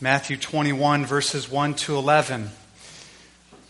[0.00, 2.42] Matthew 21, verses 1 to 11.
[2.42, 2.50] It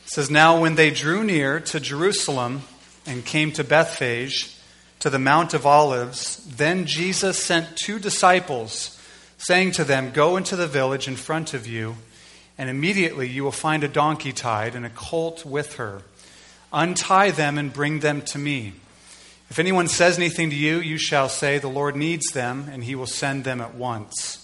[0.07, 2.63] says, Now when they drew near to Jerusalem
[3.05, 4.59] and came to Bethphage,
[5.01, 8.99] to the Mount of Olives, then Jesus sent two disciples,
[9.37, 11.97] saying to them, Go into the village in front of you,
[12.57, 16.01] and immediately you will find a donkey tied and a colt with her.
[16.73, 18.73] Untie them and bring them to me.
[19.51, 22.95] If anyone says anything to you, you shall say, The Lord needs them, and he
[22.95, 24.44] will send them at once.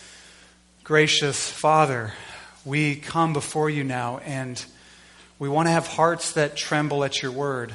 [0.91, 2.11] Gracious Father,
[2.65, 4.61] we come before you now and
[5.39, 7.71] we want to have hearts that tremble at your word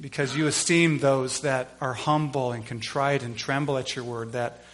[0.00, 4.64] because you esteem those that are humble and contrite and tremble at your word, that,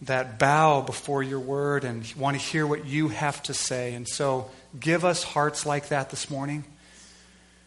[0.00, 3.92] that bow before your word and want to hear what you have to say.
[3.92, 6.64] And so give us hearts like that this morning.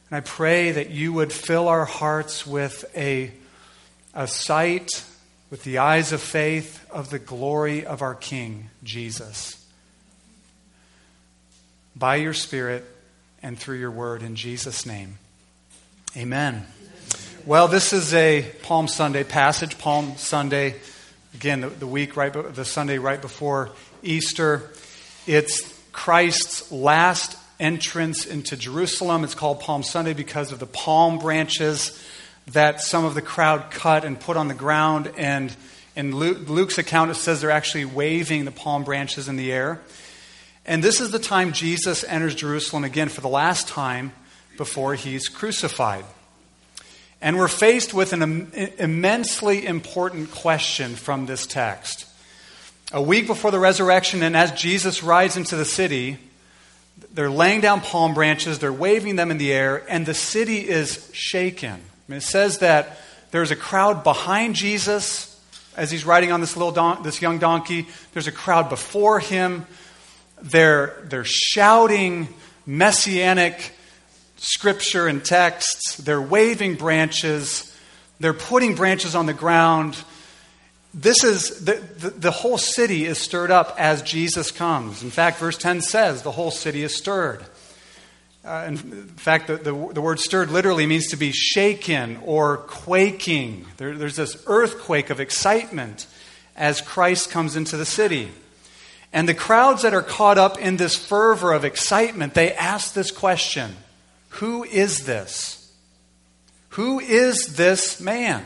[0.09, 3.31] And I pray that you would fill our hearts with a,
[4.16, 5.06] a sight
[5.50, 9.64] with the eyes of faith of the glory of our King, Jesus.
[11.95, 12.86] By your Spirit
[13.42, 15.18] and through your word, in Jesus' name.
[16.18, 16.66] Amen.
[17.45, 19.78] Well, this is a Palm Sunday passage.
[19.78, 20.75] Palm Sunday,
[21.34, 23.69] again, the, the week right, the Sunday right before
[24.03, 24.69] Easter.
[25.25, 29.24] It's Christ's last entrance into Jerusalem.
[29.24, 32.03] It's called Palm Sunday because of the palm branches
[32.53, 35.12] that some of the crowd cut and put on the ground.
[35.18, 35.56] And
[35.96, 39.81] in Luke's account, it says they're actually waving the palm branches in the air.
[40.66, 44.12] And this is the time Jesus enters Jerusalem again for the last time
[44.57, 46.03] before he's crucified.
[47.22, 52.06] And we're faced with an immensely important question from this text.
[52.91, 56.18] A week before the resurrection, and as Jesus rides into the city,
[57.12, 61.09] they're laying down palm branches, they're waving them in the air, and the city is
[61.12, 61.81] shaken.
[62.07, 63.00] I mean, it says that
[63.31, 65.34] there's a crowd behind Jesus
[65.75, 67.88] as he's riding on this little don- this young donkey.
[68.13, 69.66] There's a crowd before him.
[70.41, 72.29] They're, they're shouting
[72.66, 73.73] messianic
[74.38, 75.97] scripture and texts.
[75.97, 77.75] They're waving branches.
[78.19, 79.97] They're putting branches on the ground.
[80.94, 85.03] This is the, the, the whole city is stirred up as Jesus comes.
[85.03, 87.44] In fact, verse 10 says the whole city is stirred.
[88.47, 93.66] Uh, in fact, the, the, the, word stirred literally means to be shaken or quaking.
[93.75, 96.08] There, there's this earthquake of excitement
[96.56, 98.30] as Christ comes into the city.
[99.12, 103.12] And the crowds that are caught up in this fervor of excitement, they ask this
[103.12, 103.75] question
[104.30, 105.69] Who is this?
[106.69, 108.46] Who is this man?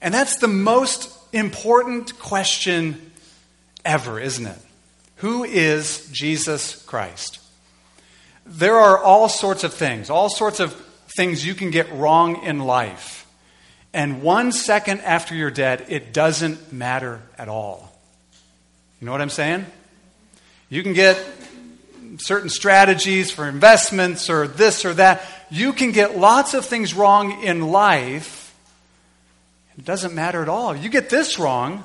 [0.00, 3.10] And that's the most important question
[3.84, 4.58] ever, isn't it?
[5.16, 7.41] Who is Jesus Christ?
[8.44, 10.74] There are all sorts of things, all sorts of
[11.16, 13.26] things you can get wrong in life.
[13.94, 17.92] And one second after you're dead, it doesn't matter at all.
[19.00, 19.66] You know what I'm saying?
[20.70, 21.22] You can get
[22.18, 25.22] certain strategies for investments or this or that.
[25.50, 28.54] You can get lots of things wrong in life.
[29.78, 30.74] It doesn't matter at all.
[30.74, 31.84] You get this wrong,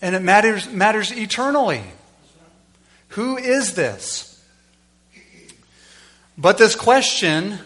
[0.00, 1.82] and it matters, matters eternally.
[3.08, 4.31] Who is this?
[6.42, 7.60] But this question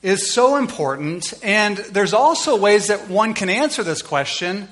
[0.00, 4.68] is so important, and there's also ways that one can answer this question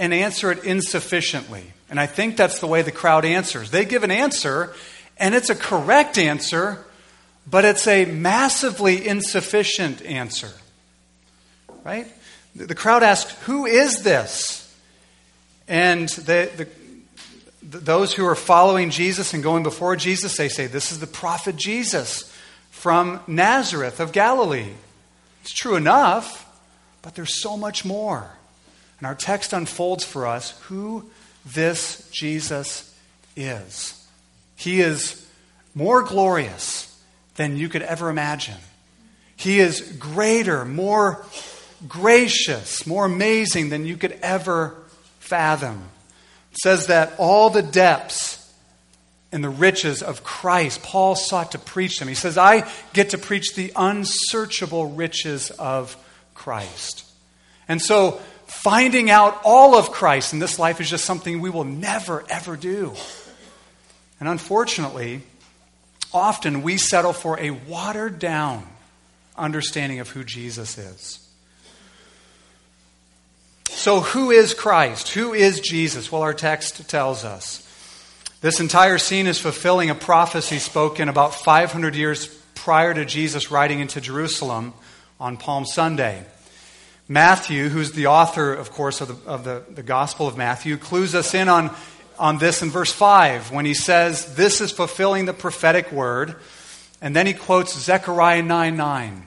[0.00, 1.72] and answer it insufficiently.
[1.88, 3.70] And I think that's the way the crowd answers.
[3.70, 4.74] They give an answer,
[5.16, 6.84] and it's a correct answer,
[7.48, 10.50] but it's a massively insufficient answer.
[11.84, 12.08] Right?
[12.56, 14.74] The crowd asks, Who is this?
[15.68, 16.50] And the,
[17.62, 21.06] the, those who are following Jesus and going before Jesus, they say, This is the
[21.06, 22.25] prophet Jesus
[22.86, 24.70] from Nazareth of Galilee.
[25.42, 26.48] It's true enough,
[27.02, 28.30] but there's so much more.
[29.00, 31.10] And our text unfolds for us who
[31.44, 32.96] this Jesus
[33.34, 34.06] is.
[34.54, 35.28] He is
[35.74, 36.96] more glorious
[37.34, 38.58] than you could ever imagine.
[39.34, 41.26] He is greater, more
[41.88, 44.76] gracious, more amazing than you could ever
[45.18, 45.82] fathom.
[46.52, 48.45] It says that all the depths
[49.36, 52.08] and the riches of Christ, Paul sought to preach them.
[52.08, 55.94] He says, I get to preach the unsearchable riches of
[56.32, 57.04] Christ.
[57.68, 58.12] And so,
[58.46, 62.56] finding out all of Christ in this life is just something we will never, ever
[62.56, 62.94] do.
[64.20, 65.20] And unfortunately,
[66.14, 68.66] often we settle for a watered down
[69.36, 71.28] understanding of who Jesus is.
[73.68, 75.08] So, who is Christ?
[75.08, 76.10] Who is Jesus?
[76.10, 77.65] Well, our text tells us.
[78.42, 83.80] This entire scene is fulfilling a prophecy spoken about 500 years prior to Jesus riding
[83.80, 84.74] into Jerusalem
[85.18, 86.22] on Palm Sunday.
[87.08, 91.14] Matthew, who's the author, of course, of the, of the, the Gospel of Matthew, clues
[91.14, 91.74] us in on,
[92.18, 96.36] on this in verse 5 when he says, This is fulfilling the prophetic word.
[97.00, 99.26] And then he quotes Zechariah 9 9,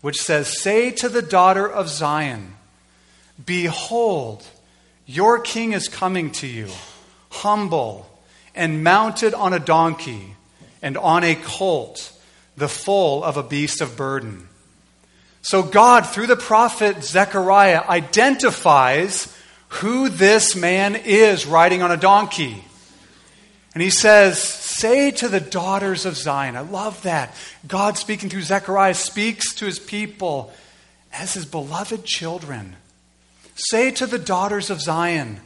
[0.00, 2.54] which says, Say to the daughter of Zion,
[3.44, 4.46] Behold,
[5.06, 6.68] your king is coming to you,
[7.30, 8.13] humble
[8.54, 10.34] and mounted on a donkey
[10.82, 12.12] and on a colt,
[12.56, 14.48] the foal of a beast of burden.
[15.42, 19.34] So God, through the prophet Zechariah, identifies
[19.68, 22.64] who this man is riding on a donkey.
[23.74, 26.56] And he says, Say to the daughters of Zion.
[26.56, 27.34] I love that.
[27.66, 30.52] God speaking through Zechariah speaks to his people
[31.12, 32.76] as his beloved children.
[33.56, 35.40] Say to the daughters of Zion,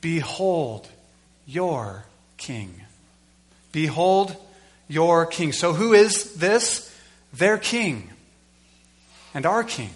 [0.00, 0.88] Behold
[1.46, 2.04] your
[2.36, 2.82] king.
[3.72, 4.36] Behold
[4.88, 5.52] your king.
[5.52, 6.94] So, who is this?
[7.32, 8.10] Their king
[9.36, 9.90] and our King.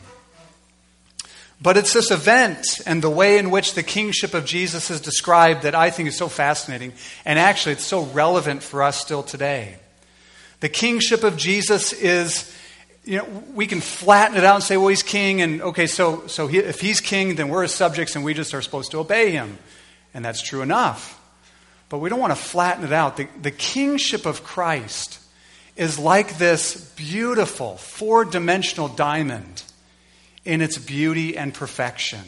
[1.63, 5.63] But it's this event and the way in which the kingship of Jesus is described
[5.63, 6.93] that I think is so fascinating.
[7.25, 9.77] And actually, it's so relevant for us still today.
[10.61, 12.55] The kingship of Jesus is,
[13.05, 15.41] you know, we can flatten it out and say, well, he's king.
[15.43, 18.55] And okay, so, so he, if he's king, then we're his subjects and we just
[18.55, 19.59] are supposed to obey him.
[20.13, 21.20] And that's true enough.
[21.91, 23.19] But we don't want to flatten it out.
[23.19, 25.19] The, the kingship of Christ
[25.77, 29.65] is like this beautiful four dimensional diamond
[30.45, 32.21] in its beauty and perfection.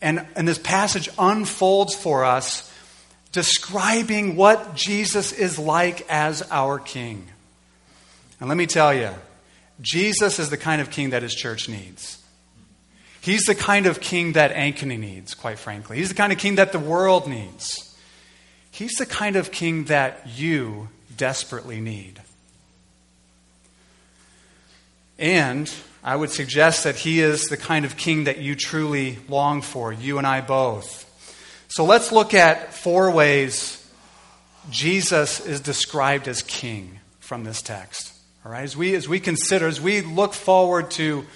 [0.00, 2.72] And, and this passage unfolds for us,
[3.32, 7.26] describing what Jesus is like as our king.
[8.38, 9.10] And let me tell you,
[9.80, 12.22] Jesus is the kind of king that his church needs.
[13.20, 15.96] He's the kind of king that Ankeny needs, quite frankly.
[15.96, 17.87] He's the kind of king that the world needs.
[18.70, 22.20] He's the kind of king that you desperately need.
[25.18, 25.72] And
[26.04, 29.92] I would suggest that he is the kind of king that you truly long for,
[29.92, 31.04] you and I both.
[31.68, 33.74] So let's look at four ways
[34.70, 38.14] Jesus is described as king from this text.
[38.44, 41.26] All right, as we, as we consider, as we look forward to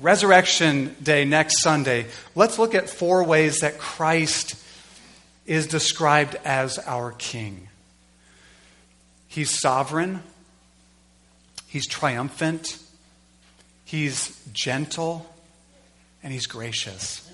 [0.00, 4.56] Resurrection Day next Sunday, let's look at four ways that Christ
[5.46, 7.68] is described as our king.
[9.26, 10.22] He's sovereign,
[11.66, 12.78] he's triumphant,
[13.84, 15.24] He's gentle
[16.22, 17.30] and he's gracious.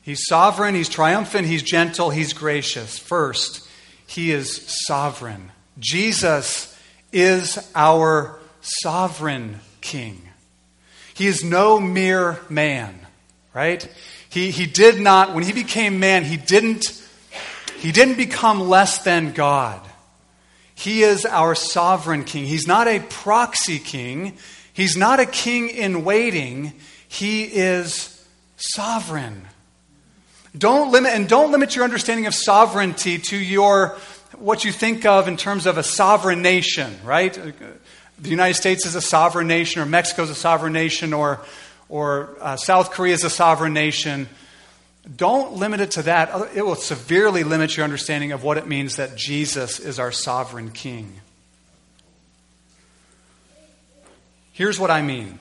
[0.00, 2.98] He's sovereign, he's triumphant, he's gentle, he's gracious.
[2.98, 3.68] First,
[4.06, 5.50] he is sovereign.
[5.78, 6.78] Jesus
[7.12, 10.22] is our sovereign king.
[11.14, 13.03] He is no mere man,
[13.54, 13.88] right?
[14.28, 17.02] He, he did not, when he became man, he didn't,
[17.78, 19.80] he didn't become less than God.
[20.74, 22.44] He is our sovereign king.
[22.44, 24.36] He's not a proxy king.
[24.74, 26.72] He's not a king in waiting,
[27.06, 28.10] he is
[28.56, 29.46] sovereign.
[30.58, 33.96] Don't limit and don't limit your understanding of sovereignty to your
[34.36, 37.32] what you think of in terms of a sovereign nation, right?
[38.18, 41.40] The United States is a sovereign nation, or Mexico is a sovereign nation, or
[41.94, 44.28] or uh, South Korea is a sovereign nation.
[45.16, 46.56] Don't limit it to that.
[46.56, 50.72] It will severely limit your understanding of what it means that Jesus is our sovereign
[50.72, 51.20] king.
[54.50, 55.38] Here's what I mean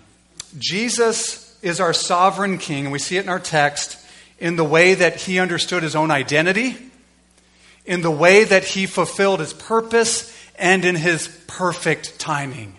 [0.60, 3.98] Jesus is our sovereign king, and we see it in our text
[4.38, 6.78] in the way that he understood his own identity,
[7.84, 12.76] in the way that he fulfilled his purpose, and in his perfect timing.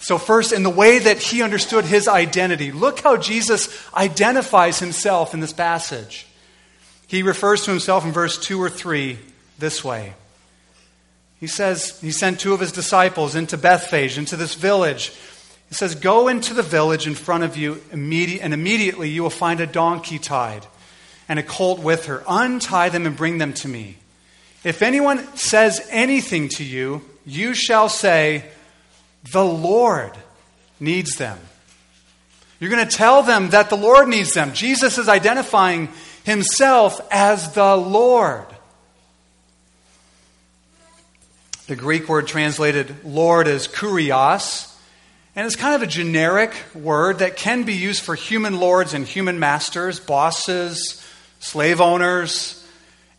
[0.00, 5.34] So, first, in the way that he understood his identity, look how Jesus identifies himself
[5.34, 6.26] in this passage.
[7.06, 9.18] He refers to himself in verse 2 or 3
[9.58, 10.14] this way
[11.40, 15.10] he says he sent two of his disciples into Bethphage, into this village.
[15.70, 19.60] He says, Go into the village in front of you, and immediately you will find
[19.60, 20.66] a donkey tied
[21.30, 22.22] and a colt with her.
[22.28, 23.96] Untie them and bring them to me.
[24.64, 28.44] If anyone says anything to you, you shall say,
[29.32, 30.12] The Lord
[30.78, 31.38] needs them.
[32.58, 34.52] You're going to tell them that the Lord needs them.
[34.52, 35.88] Jesus is identifying
[36.24, 38.46] himself as the Lord.
[41.66, 44.74] The Greek word translated Lord is kurios,
[45.36, 49.06] and it's kind of a generic word that can be used for human lords and
[49.06, 51.06] human masters, bosses,
[51.38, 52.66] slave owners,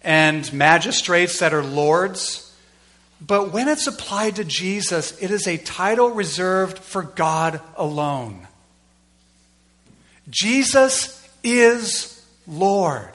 [0.04, 2.51] and magistrates that are lords.
[3.26, 8.48] But when it's applied to Jesus, it is a title reserved for God alone.
[10.30, 13.12] Jesus is Lord.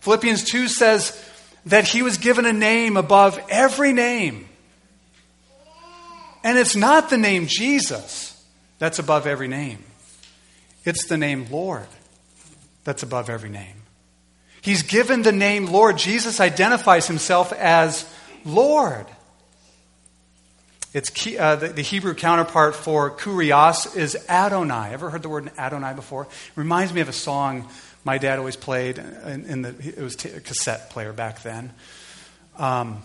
[0.00, 1.24] Philippians 2 says
[1.66, 4.48] that he was given a name above every name
[6.44, 8.34] and it's not the name Jesus
[8.78, 9.84] that's above every name,
[10.84, 11.86] it's the name Lord
[12.84, 13.82] that's above every name.
[14.62, 15.98] He's given the name Lord.
[15.98, 18.10] Jesus identifies himself as
[18.44, 19.06] Lord.
[20.94, 24.94] It's key, uh, the, the, Hebrew counterpart for kurios is Adonai.
[24.94, 26.22] Ever heard the word Adonai before?
[26.24, 27.68] It reminds me of a song
[28.04, 28.96] my dad always played.
[28.96, 31.72] In, in the, it was t- a cassette player back then.
[32.56, 33.02] Um,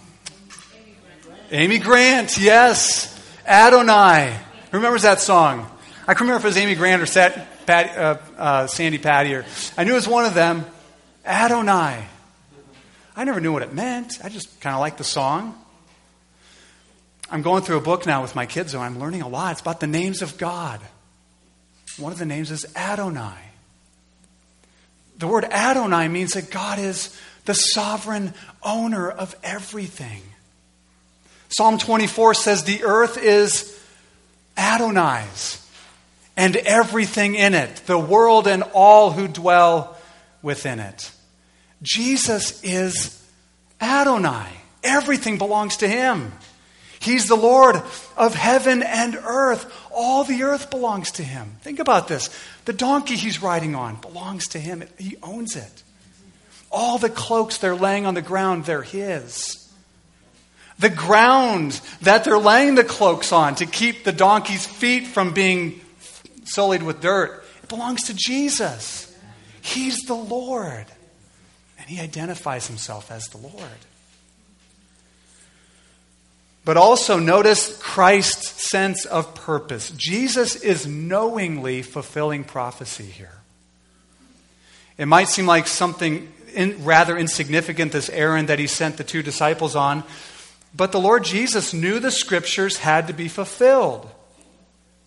[0.73, 1.51] Amy Grant.
[1.51, 3.21] Amy Grant, yes.
[3.45, 4.39] Adonai.
[4.71, 5.69] Who remembers that song?
[6.07, 9.35] I can remember if it was Amy Grant or Sat, Pat, uh, uh, Sandi Patty.
[9.35, 9.45] Or,
[9.77, 10.65] I knew it was one of them.
[11.25, 12.05] Adonai.
[13.13, 14.19] I never knew what it meant.
[14.23, 15.59] I just kind of liked the song.
[17.29, 19.53] I'm going through a book now with my kids, and I'm learning a lot.
[19.53, 20.79] It's about the names of God.
[21.97, 23.37] One of the names is Adonai.
[25.17, 30.21] The word Adonai means that God is the sovereign owner of everything.
[31.49, 33.79] Psalm 24 says, The earth is
[34.57, 35.59] Adonai's
[36.35, 39.97] and everything in it, the world and all who dwell
[40.41, 41.11] within it.
[41.83, 43.23] Jesus is
[43.79, 44.47] Adonai.
[44.83, 46.31] Everything belongs to him.
[47.03, 47.81] He's the Lord
[48.17, 49.71] of heaven and earth.
[49.91, 51.57] All the earth belongs to him.
[51.61, 52.29] Think about this.
[52.65, 55.83] The donkey he's riding on belongs to him, he owns it.
[56.71, 59.59] All the cloaks they're laying on the ground, they're his.
[60.79, 65.81] The ground that they're laying the cloaks on to keep the donkey's feet from being
[66.45, 69.15] sullied with dirt, it belongs to Jesus.
[69.61, 70.85] He's the Lord.
[71.77, 73.69] And he identifies himself as the Lord.
[76.65, 79.91] But also notice Christ's sense of purpose.
[79.91, 83.33] Jesus is knowingly fulfilling prophecy here.
[84.97, 89.23] It might seem like something in, rather insignificant, this errand that he sent the two
[89.23, 90.03] disciples on,
[90.75, 94.09] but the Lord Jesus knew the scriptures had to be fulfilled.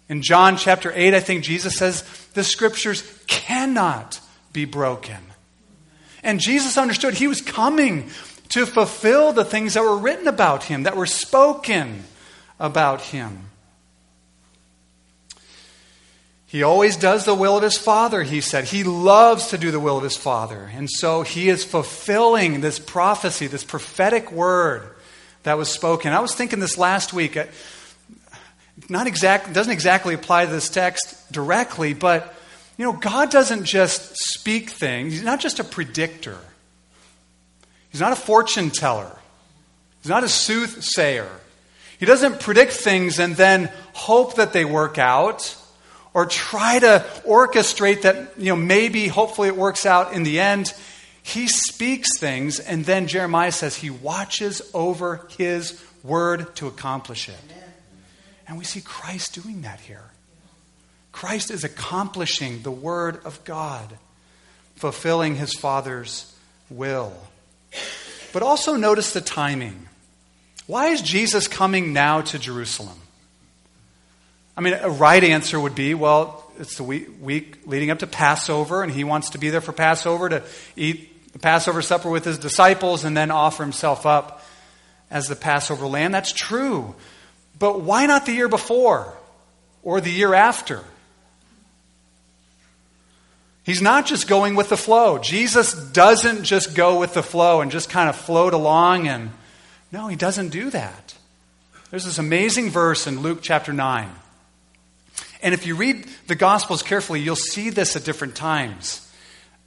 [0.09, 2.03] In John chapter 8, I think Jesus says
[2.35, 4.21] the scriptures cannot
[4.53, 5.19] be broken.
[6.23, 8.11] And Jesus understood he was coming
[8.51, 12.05] to fulfill the things that were written about him, that were spoken
[12.59, 13.51] about him.
[16.47, 18.65] He always does the will of his Father, he said.
[18.65, 20.71] He loves to do the will of his Father.
[20.73, 24.83] And so he is fulfilling this prophecy, this prophetic word
[25.43, 26.13] that was spoken.
[26.13, 27.37] I was thinking this last week.
[28.89, 32.33] Not exact, doesn't exactly apply to this text directly, but
[32.79, 35.15] you know, God doesn't just speak things.
[35.15, 36.39] He's not just a predictor.
[37.97, 39.11] He's not a fortune teller.
[40.03, 41.31] He's not a soothsayer.
[41.99, 45.57] He doesn't predict things and then hope that they work out
[46.13, 50.75] or try to orchestrate that, you know, maybe, hopefully it works out in the end.
[51.23, 57.41] He speaks things, and then Jeremiah says he watches over his word to accomplish it.
[58.47, 60.05] And we see Christ doing that here.
[61.13, 63.97] Christ is accomplishing the word of God,
[64.75, 66.31] fulfilling his Father's
[66.69, 67.15] will.
[68.33, 69.89] But also notice the timing.
[70.67, 72.99] Why is Jesus coming now to Jerusalem?
[74.57, 78.07] I mean, a right answer would be well, it's the week, week leading up to
[78.07, 80.43] Passover, and he wants to be there for Passover to
[80.75, 84.43] eat the Passover supper with his disciples and then offer himself up
[85.11, 86.13] as the Passover lamb.
[86.13, 86.95] That's true.
[87.59, 89.15] But why not the year before
[89.83, 90.83] or the year after?
[93.67, 95.19] He's not just going with the flow.
[95.19, 99.33] Jesus doesn't just go with the flow and just kind of float along and
[99.91, 101.15] no, he doesn't do that.
[101.91, 104.09] There's this amazing verse in Luke chapter 9.
[105.43, 109.03] And if you read the Gospels carefully, you'll see this at different times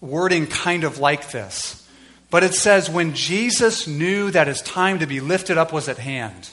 [0.01, 1.85] wording kind of like this.
[2.31, 5.97] But it says, when Jesus knew that his time to be lifted up was at
[5.97, 6.49] hand,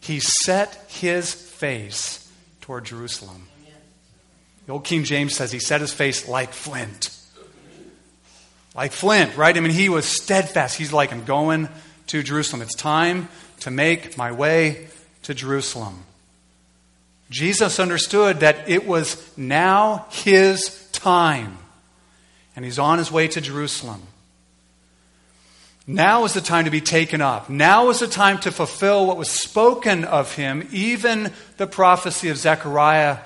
[0.00, 2.28] he set his face
[2.62, 3.47] toward Jerusalem.
[4.68, 7.08] The old King James says he set his face like flint.
[8.74, 9.56] Like flint, right?
[9.56, 10.76] I mean, he was steadfast.
[10.76, 11.70] He's like, I'm going
[12.08, 12.60] to Jerusalem.
[12.60, 14.88] It's time to make my way
[15.22, 16.02] to Jerusalem.
[17.30, 21.56] Jesus understood that it was now his time,
[22.54, 24.02] and he's on his way to Jerusalem.
[25.86, 27.48] Now is the time to be taken up.
[27.48, 32.36] Now is the time to fulfill what was spoken of him, even the prophecy of
[32.36, 33.16] Zechariah,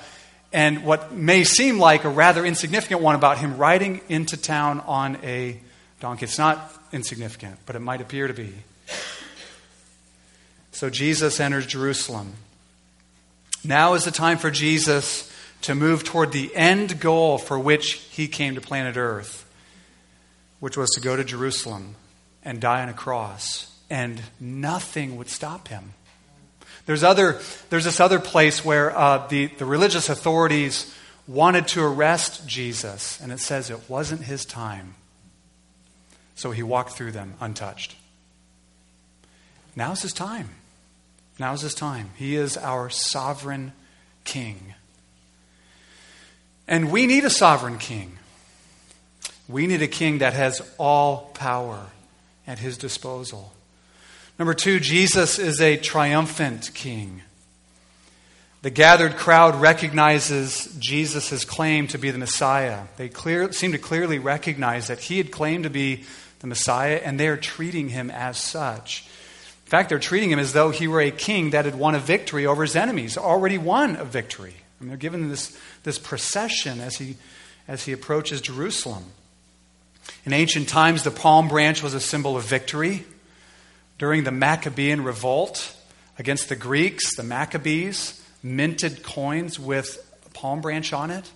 [0.52, 5.16] and what may seem like a rather insignificant one about him riding into town on
[5.22, 5.58] a
[6.00, 6.24] donkey.
[6.24, 8.52] It's not insignificant, but it might appear to be.
[10.72, 12.34] So Jesus enters Jerusalem.
[13.64, 15.32] Now is the time for Jesus
[15.62, 19.48] to move toward the end goal for which he came to planet Earth,
[20.58, 21.94] which was to go to Jerusalem
[22.42, 23.70] and die on a cross.
[23.88, 25.92] And nothing would stop him.
[26.86, 30.92] There's, other, there's this other place where uh, the, the religious authorities
[31.28, 34.94] wanted to arrest Jesus, and it says it wasn't his time.
[36.34, 37.94] So he walked through them untouched.
[39.76, 40.50] Now's his time.
[41.38, 42.10] Now's his time.
[42.16, 43.72] He is our sovereign
[44.24, 44.74] king.
[46.68, 48.18] And we need a sovereign king.
[49.48, 51.86] We need a king that has all power
[52.46, 53.52] at his disposal.
[54.38, 57.22] Number two, Jesus is a triumphant king.
[58.62, 62.84] The gathered crowd recognizes Jesus' claim to be the Messiah.
[62.96, 66.04] They clear, seem to clearly recognize that he had claimed to be
[66.40, 69.04] the Messiah, and they are treating him as such.
[69.66, 71.98] In fact, they're treating him as though he were a king that had won a
[71.98, 74.54] victory over his enemies, already won a victory.
[74.82, 77.16] Mean, they're given this, this procession as he,
[77.68, 79.04] as he approaches Jerusalem.
[80.24, 83.04] In ancient times, the palm branch was a symbol of victory.
[84.02, 85.76] During the Maccabean revolt
[86.18, 91.30] against the Greeks, the Maccabees minted coins with a palm branch on it,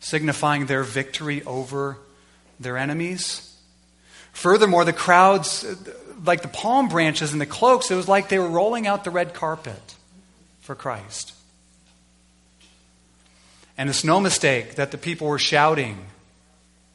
[0.00, 1.96] signifying their victory over
[2.60, 3.56] their enemies.
[4.34, 5.64] Furthermore, the crowds,
[6.26, 9.10] like the palm branches and the cloaks, it was like they were rolling out the
[9.10, 9.94] red carpet
[10.60, 11.32] for Christ.
[13.78, 16.04] And it's no mistake that the people were shouting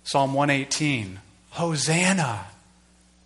[0.04, 1.20] Psalm 118
[1.50, 2.46] Hosanna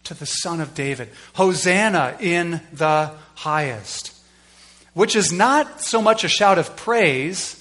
[0.05, 1.09] to the Son of David.
[1.33, 4.13] Hosanna in the highest.
[4.93, 7.59] Which is not so much a shout of praise,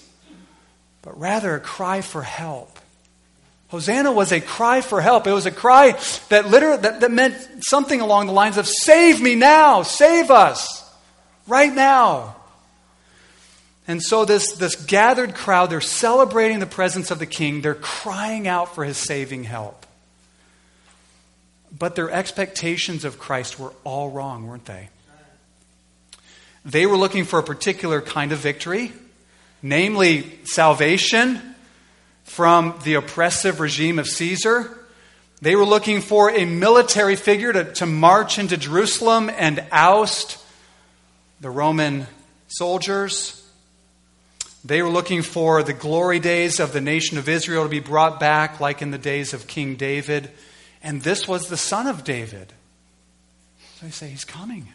[1.03, 2.79] but rather a cry for help.
[3.69, 5.27] Hosanna was a cry for help.
[5.27, 7.35] It was a cry that literally that, that meant
[7.67, 10.85] something along the lines of save me now, save us
[11.47, 12.37] right now.
[13.89, 17.63] And so this, this gathered crowd, they're celebrating the presence of the king.
[17.63, 19.87] They're crying out for his saving help.
[21.77, 24.91] But their expectations of Christ were all wrong, weren't they?
[26.65, 28.93] They were looking for a particular kind of victory,
[29.63, 31.41] namely salvation
[32.25, 34.79] from the oppressive regime of Caesar.
[35.41, 40.39] They were looking for a military figure to, to march into Jerusalem and oust
[41.41, 42.07] the Roman
[42.47, 43.39] soldiers.
[44.65, 48.21] They were looking for the glory days of the nation of Israel to be brought
[48.21, 50.31] back, like in the days of King David.
[50.83, 52.53] And this was the son of David.
[53.77, 54.69] So they say, He's coming.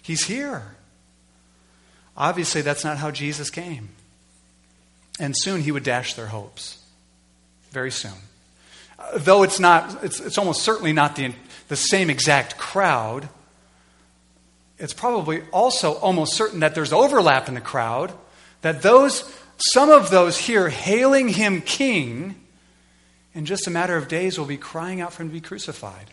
[0.00, 0.62] He's here.
[2.16, 3.90] Obviously, that's not how Jesus came.
[5.20, 6.84] And soon he would dash their hopes.
[7.70, 8.12] Very soon.
[8.98, 11.32] Uh, though it's not, it's, it's almost certainly not the,
[11.68, 13.28] the same exact crowd,
[14.78, 18.12] it's probably also almost certain that there's overlap in the crowd,
[18.62, 22.36] that those, some of those here hailing him king
[23.34, 26.10] in just a matter of days will be crying out for him to be crucified.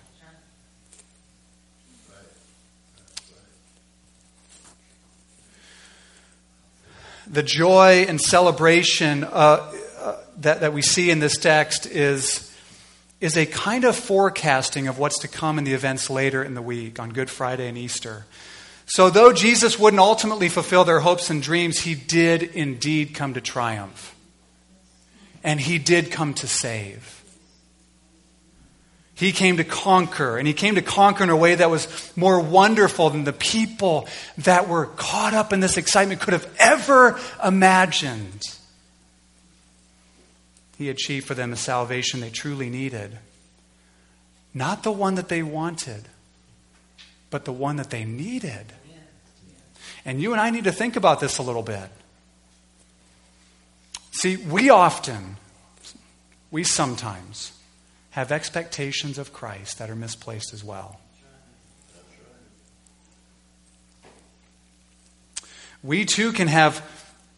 [7.27, 9.27] The joy and celebration uh,
[9.99, 12.55] uh, that, that we see in this text is,
[13.19, 16.61] is a kind of forecasting of what's to come in the events later in the
[16.61, 18.25] week on Good Friday and Easter.
[18.85, 23.41] So, though Jesus wouldn't ultimately fulfill their hopes and dreams, he did indeed come to
[23.41, 24.14] triumph.
[25.45, 27.23] And he did come to save.
[29.13, 32.41] He came to conquer, and he came to conquer in a way that was more
[32.41, 38.41] wonderful than the people that were caught up in this excitement could have ever imagined.
[40.77, 43.19] He achieved for them the salvation they truly needed.
[44.53, 46.09] Not the one that they wanted,
[47.29, 48.73] but the one that they needed.
[50.03, 51.89] And you and I need to think about this a little bit.
[54.15, 55.35] See, we often,
[56.49, 57.51] we sometimes,
[58.11, 61.01] have expectations of Christ that are misplaced as well.
[65.83, 66.81] We too can have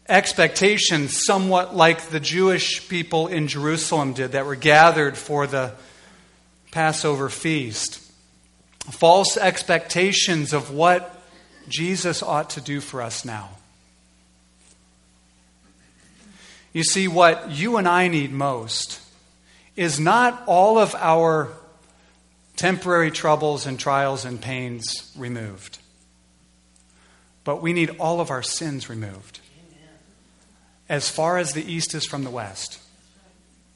[0.08, 5.74] expectations somewhat like the Jewish people in Jerusalem did that were gathered for the
[6.70, 8.00] Passover feast.
[8.92, 11.20] false expectations of what
[11.68, 13.57] Jesus ought to do for us now.
[16.78, 19.00] You see, what you and I need most
[19.74, 21.48] is not all of our
[22.54, 25.80] temporary troubles and trials and pains removed,
[27.42, 29.40] but we need all of our sins removed.
[30.88, 32.78] As far as the east is from the west,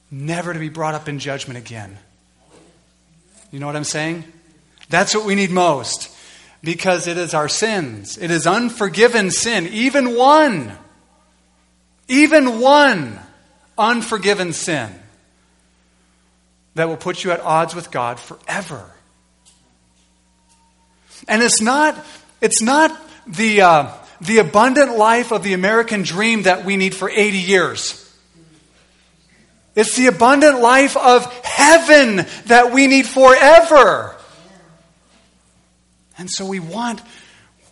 [0.09, 1.99] never to be brought up in judgment again.
[3.51, 4.23] You know what I'm saying?
[4.91, 6.17] That's what we need most
[6.63, 8.17] because it is our sins.
[8.17, 10.79] It is unforgiven sin, even one
[12.09, 13.19] even one
[13.79, 14.91] unforgiven sin
[16.75, 18.91] that will put you at odds with God forever.
[21.29, 22.03] And it's not,
[22.41, 27.11] it's not the, uh, the abundant life of the American dream that we need for
[27.11, 27.99] 80 years.
[29.75, 34.17] It's the abundant life of heaven that we need forever.
[36.19, 37.01] And so we want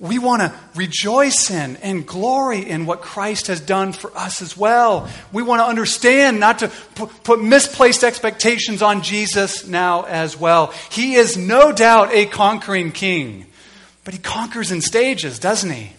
[0.00, 4.56] we want to rejoice in and glory in what Christ has done for us as
[4.56, 5.10] well.
[5.30, 10.72] We want to understand not to put misplaced expectations on Jesus now as well.
[10.90, 13.44] He is no doubt a conquering king,
[14.04, 15.92] but he conquers in stages, doesn't he?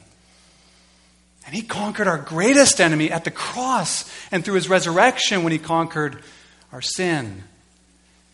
[1.46, 5.60] And he conquered our greatest enemy at the cross and through his resurrection when he
[5.60, 6.24] conquered
[6.72, 7.44] our sin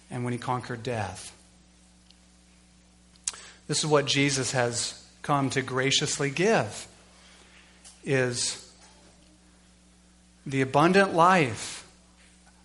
[0.09, 1.35] and when he conquered death.
[3.67, 4.96] This is what Jesus has
[5.27, 6.87] come to graciously give
[8.05, 8.63] is
[10.45, 11.85] the abundant life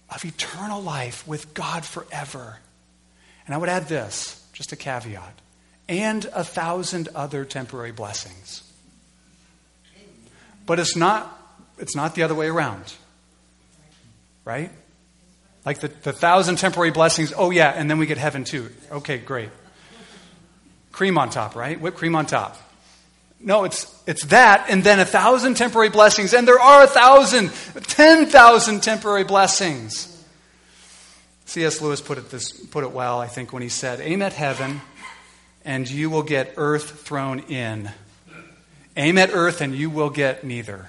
[0.09, 2.59] of eternal life with God forever.
[3.45, 5.41] And I would add this, just a caveat,
[5.89, 8.63] and a thousand other temporary blessings.
[10.65, 11.37] But it's not
[11.79, 12.95] it's not the other way around.
[14.45, 14.71] Right?
[15.65, 18.71] Like the, the thousand temporary blessings, oh yeah, and then we get heaven too.
[18.93, 19.51] Okay, great.
[20.93, 21.81] Cream on top, right?
[21.81, 22.57] Whipped cream on top.
[23.41, 27.51] No, it's, it's that, and then a thousand temporary blessings, and there are a thousand,
[27.89, 30.09] ten thousand temporary blessings.
[31.47, 31.81] C.S.
[31.81, 34.81] Lewis put it, this, put it well, I think, when he said, Aim at heaven,
[35.65, 37.91] and you will get earth thrown in.
[38.97, 40.89] Aim at earth, and you will get neither.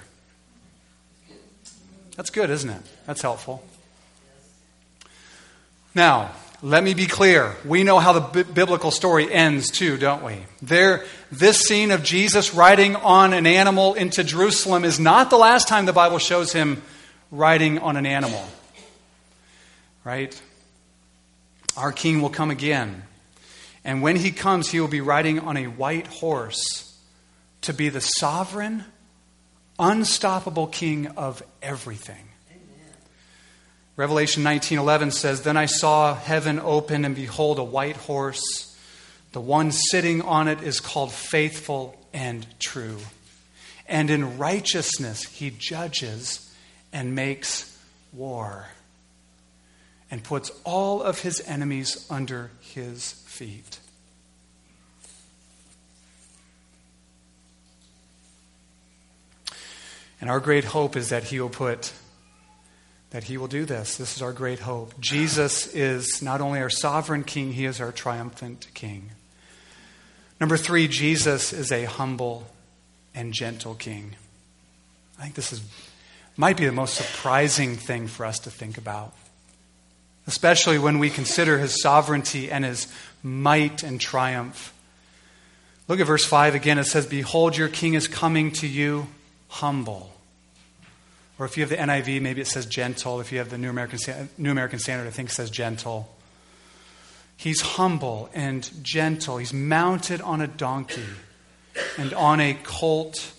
[2.16, 2.82] That's good, isn't it?
[3.06, 3.64] That's helpful.
[5.94, 6.32] Now,
[6.64, 7.54] let me be clear.
[7.66, 10.38] We know how the b- biblical story ends, too, don't we?
[10.62, 15.68] There, this scene of Jesus riding on an animal into Jerusalem is not the last
[15.68, 16.82] time the Bible shows him
[17.30, 18.42] riding on an animal.
[20.04, 20.40] Right?
[21.76, 23.02] Our king will come again.
[23.84, 26.98] And when he comes, he will be riding on a white horse
[27.60, 28.84] to be the sovereign,
[29.78, 32.30] unstoppable king of everything.
[33.96, 38.74] Revelation 19:11 says, "Then I saw heaven open and behold a white horse.
[39.32, 43.00] The one sitting on it is called faithful and true.
[43.86, 46.50] And in righteousness he judges
[46.92, 47.76] and makes
[48.12, 48.68] war
[50.10, 53.78] and puts all of his enemies under his feet."
[60.20, 61.92] And our great hope is that he will put
[63.14, 63.96] that he will do this.
[63.96, 64.98] This is our great hope.
[64.98, 69.12] Jesus is not only our sovereign king, he is our triumphant king.
[70.40, 72.44] Number three, Jesus is a humble
[73.14, 74.16] and gentle king.
[75.16, 75.62] I think this is,
[76.36, 79.14] might be the most surprising thing for us to think about,
[80.26, 82.88] especially when we consider his sovereignty and his
[83.22, 84.74] might and triumph.
[85.86, 86.80] Look at verse 5 again.
[86.80, 89.06] It says, Behold, your king is coming to you
[89.46, 90.13] humble
[91.38, 93.20] or if you have the NIV, maybe it says gentle.
[93.20, 96.14] If you have the New American, New American Standard, I think it says gentle.
[97.36, 99.38] He's humble and gentle.
[99.38, 101.02] He's mounted on a donkey
[101.98, 103.32] and on a colt,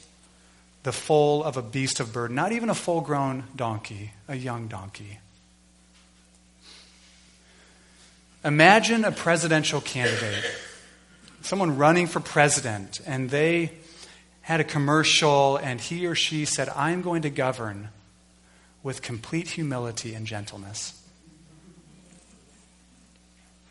[0.84, 2.36] the foal of a beast of burden.
[2.36, 5.20] Not even a full grown donkey, a young donkey.
[8.44, 10.46] Imagine a presidential candidate,
[11.42, 13.72] someone running for president, and they
[14.46, 17.90] had a commercial, and he or she said, I'm going to govern
[18.84, 21.02] with complete humility and gentleness.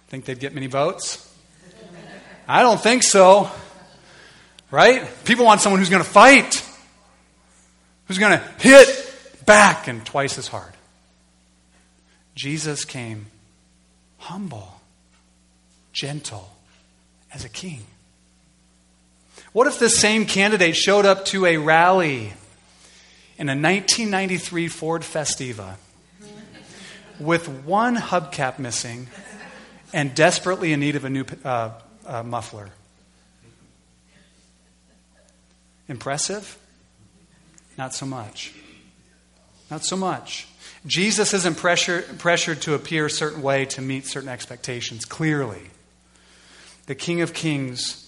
[0.09, 1.33] Think they'd get many votes?
[2.49, 3.49] I don't think so.
[4.73, 5.09] Right?
[5.25, 6.69] People want someone who's going to fight,
[8.09, 10.73] who's going to hit back and twice as hard.
[12.35, 13.27] Jesus came
[14.19, 14.81] humble,
[15.93, 16.51] gentle,
[17.33, 17.87] as a king.
[19.55, 22.33] What if this same candidate showed up to a rally
[23.39, 25.77] in a 1993 Ford Festiva
[27.21, 29.07] with one hubcap missing
[29.93, 31.71] and desperately in need of a new uh,
[32.05, 32.71] uh, muffler.
[35.89, 36.59] Impressive?
[37.79, 38.53] Not so much.
[39.71, 40.49] Not so much.
[40.85, 45.71] Jesus isn't pressure, pressured to appear a certain way to meet certain expectations, clearly.
[46.87, 48.04] The King of Kings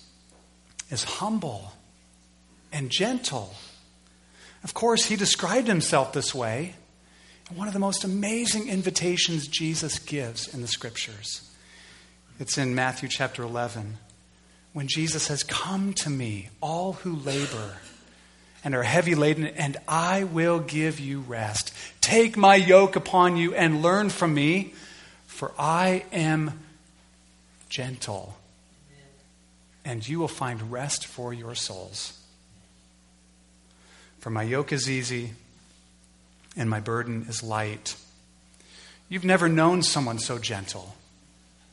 [0.91, 1.73] is humble
[2.73, 3.55] and gentle.
[4.65, 6.75] Of course, he described himself this way.
[7.55, 11.49] One of the most amazing invitations Jesus gives in the scriptures.
[12.41, 13.99] It's in Matthew chapter 11
[14.73, 17.77] when Jesus says, Come to me, all who labor
[18.67, 21.73] and are heavy laden, and I will give you rest.
[22.01, 24.75] Take my yoke upon you and learn from me,
[25.27, 26.59] for I am
[27.69, 28.37] gentle,
[29.87, 32.19] and you will find rest for your souls.
[34.19, 35.35] For my yoke is easy,
[36.57, 37.95] and my burden is light.
[39.09, 40.97] You've never known someone so gentle.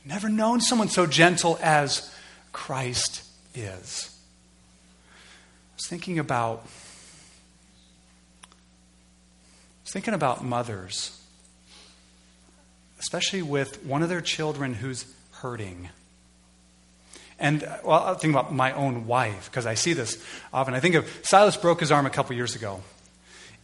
[0.04, 2.14] Never known someone so gentle as
[2.52, 4.16] Christ is.
[5.72, 6.58] I was thinking about
[8.44, 8.46] I
[9.82, 11.20] was thinking about mothers,
[13.00, 15.88] especially with one of their children who's hurting.
[17.38, 20.74] And, well, I'll think about my own wife, because I see this often.
[20.74, 22.82] I think of Silas broke his arm a couple years ago.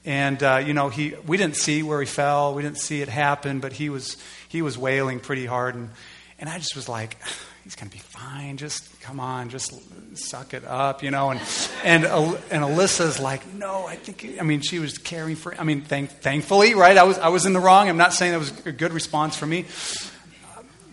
[0.05, 2.55] And, uh, you know, he, we didn't see where he fell.
[2.55, 4.17] We didn't see it happen, but he was,
[4.49, 5.75] he was wailing pretty hard.
[5.75, 5.91] And,
[6.39, 7.19] and I just was like,
[7.65, 8.57] he's going to be fine.
[8.57, 9.73] Just come on, just
[10.17, 11.31] suck it up, you know.
[11.31, 11.41] And
[11.85, 14.41] and and Alyssa's like, no, I think.
[14.41, 15.55] I mean, she was caring for.
[15.55, 16.97] I mean, thank, thankfully, right?
[16.97, 17.89] I was I was in the wrong.
[17.89, 19.67] I'm not saying that was a good response for me.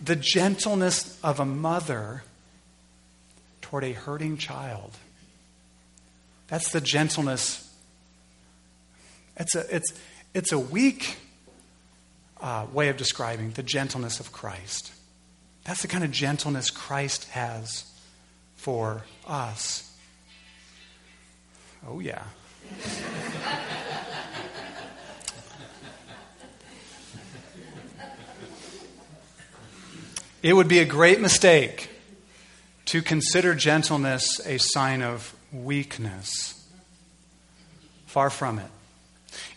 [0.04, 2.22] The gentleness of a mother
[3.68, 4.96] toward a hurting child.
[6.46, 7.70] That's the gentleness.
[9.36, 9.92] It's a it's
[10.32, 11.18] it's a weak
[12.40, 14.92] uh, way of describing the gentleness of Christ.
[15.64, 17.84] That's the kind of gentleness Christ has
[18.56, 19.94] for us.
[21.86, 22.24] Oh, yeah.
[30.42, 31.97] it would be a great mistake
[32.88, 36.54] to consider gentleness a sign of weakness.
[38.06, 38.70] Far from it.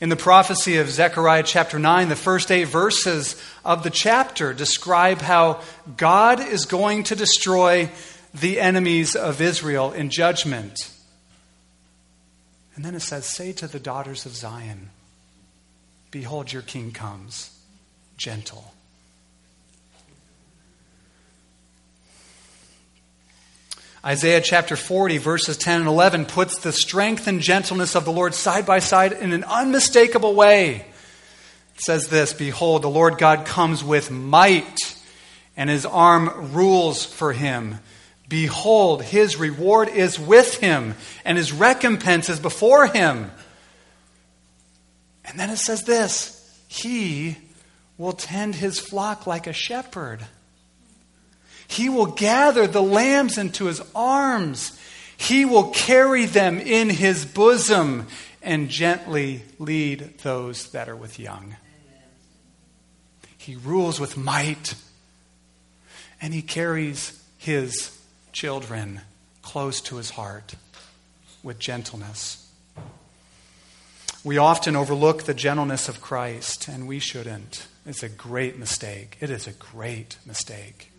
[0.02, 5.20] In the prophecy of Zechariah chapter 9, the first eight verses of the chapter describe
[5.20, 5.62] how
[5.96, 7.90] God is going to destroy
[8.34, 10.92] the enemies of Israel in judgment.
[12.76, 14.90] And then it says, Say to the daughters of Zion,
[16.12, 17.58] Behold, your king comes,
[18.18, 18.74] gentle
[24.04, 28.34] Isaiah chapter 40, verses 10 and 11, puts the strength and gentleness of the Lord
[28.34, 30.88] side by side in an unmistakable way.
[31.76, 34.96] It says this Behold, the Lord God comes with might,
[35.56, 37.78] and his arm rules for him.
[38.28, 43.30] Behold, his reward is with him, and his recompense is before him.
[45.26, 47.38] And then it says this He
[48.00, 50.26] will tend his flock like a shepherd.
[51.72, 54.78] He will gather the lambs into his arms.
[55.16, 58.08] He will carry them in his bosom
[58.42, 61.56] and gently lead those that are with young.
[63.38, 64.76] He rules with might,
[66.22, 67.98] and he carries his
[68.34, 69.00] children
[69.42, 70.56] close to his heart
[71.42, 72.52] with gentleness.
[74.26, 77.66] We often overlook the gentleness of Christ, and we shouldn't.
[77.86, 79.16] It's a great mistake.
[79.22, 80.91] It is a great mistake.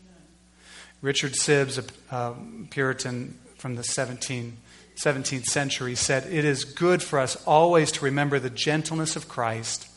[1.02, 1.78] Richard Sibbes,
[2.10, 2.34] a
[2.70, 4.56] Puritan from the 17,
[4.96, 9.88] 17th century, said, It is good for us always to remember the gentleness of Christ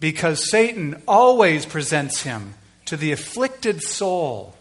[0.00, 2.54] because Satan always presents him
[2.86, 4.56] to the afflicted soul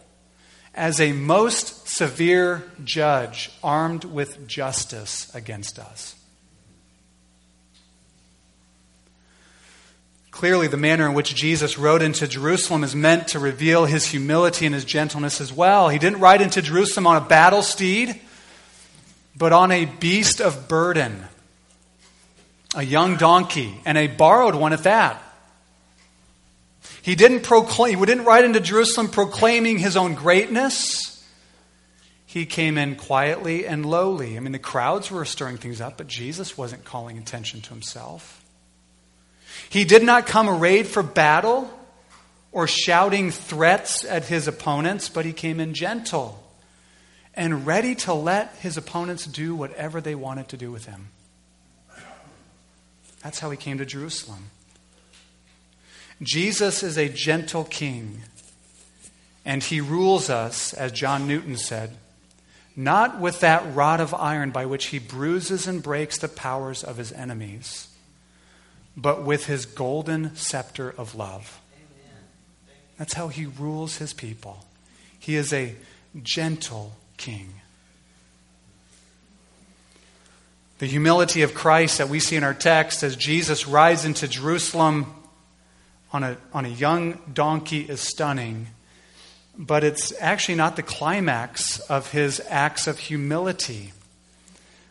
[0.76, 6.17] as a most severe judge armed with justice against us.
[10.38, 14.68] Clearly, the manner in which Jesus rode into Jerusalem is meant to reveal his humility
[14.68, 15.90] and his gentleness as well.
[15.90, 18.22] He didn't ride into Jerusalem on a battle steed,
[19.36, 21.24] but on a beast of burden,
[22.76, 25.24] a young donkey, and a borrowed one at that.
[27.02, 31.26] He didn't proclaim, he didn't ride into Jerusalem proclaiming his own greatness.
[32.28, 34.38] He came in quietly and lowly.
[34.38, 38.44] I mean, the crowds were stirring things up, but Jesus wasn't calling attention to himself.
[39.70, 41.70] He did not come arrayed for battle
[42.52, 46.44] or shouting threats at his opponents, but he came in gentle
[47.34, 51.10] and ready to let his opponents do whatever they wanted to do with him.
[53.22, 54.50] That's how he came to Jerusalem.
[56.22, 58.24] Jesus is a gentle king,
[59.46, 61.96] And he rules us, as John Newton said,
[62.76, 66.98] not with that rod of iron by which he bruises and breaks the powers of
[66.98, 67.87] his enemies,
[68.98, 71.62] but with his golden scepter of love.
[72.98, 74.66] That's how he rules his people.
[75.20, 75.76] He is a
[76.24, 77.54] gentle king.
[80.80, 85.14] The humility of Christ that we see in our text as Jesus rides into Jerusalem
[86.12, 88.68] on a, on a young donkey is stunning,
[89.58, 93.92] but it's actually not the climax of his acts of humility.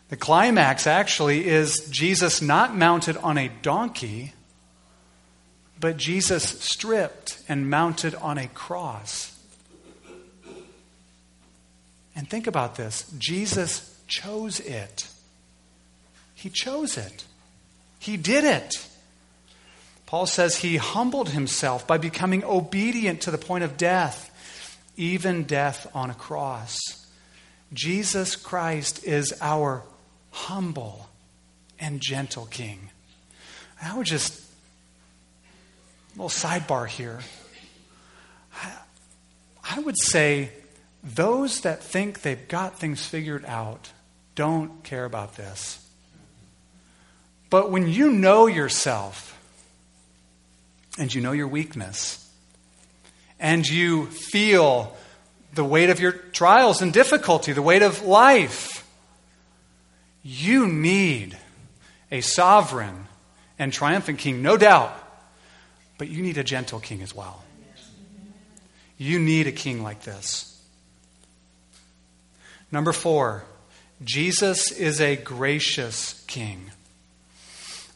[0.09, 4.35] The climax actually is Jesus not mounted on a donkey,
[5.81, 9.33] but Jesus stripped and mounted on a cross.
[12.15, 15.09] And think about this Jesus chose it.
[16.35, 17.25] He chose it.
[17.99, 18.87] He did it.
[20.07, 24.31] Paul says he humbled himself by becoming obedient to the point of death,
[24.97, 26.79] even death on a cross.
[27.73, 29.83] Jesus Christ is our
[30.37, 31.09] humble
[31.79, 32.91] and gentle King.
[33.83, 34.39] I would just,
[36.15, 37.21] a little sidebar here.
[39.69, 40.51] I would say
[41.03, 43.91] those that think they've got things figured out
[44.35, 45.83] don't care about this.
[47.49, 49.39] But when you know yourself
[50.99, 52.31] and you know your weakness
[53.41, 54.97] and you feel
[55.55, 58.86] the weight of your trials and difficulty, the weight of life,
[60.29, 61.39] you need
[62.11, 63.07] a sovereign
[63.61, 64.93] and triumphant king, no doubt.
[65.99, 67.45] But you need a gentle king as well.
[68.99, 70.61] You need a king like this.
[72.73, 73.45] Number four,
[74.03, 76.73] Jesus is a gracious king.